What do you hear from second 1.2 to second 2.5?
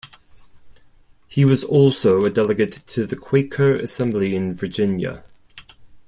He was also a